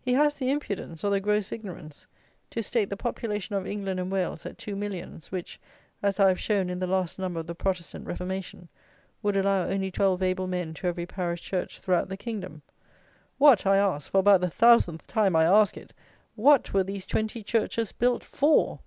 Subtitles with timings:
[0.00, 2.04] He has the impudence, or the gross ignorance,
[2.50, 5.60] to state the population of England and Wales at two millions, which,
[6.02, 8.68] as I have shown in the last Number of the Protestant Reformation,
[9.22, 12.62] would allow only twelve able men to every parish church throughout the kingdom.
[13.38, 15.92] What, I ask, for about the thousandth time I ask it;
[16.34, 18.80] what were these twenty churches built for?